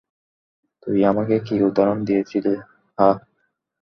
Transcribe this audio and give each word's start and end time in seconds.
তুই 0.83 0.99
আমাকে 1.05 1.35
কী 1.39 1.55
উদাহরণ 1.67 1.99
দিয়েছিলি, 2.05 2.53
হাহ? 2.97 3.15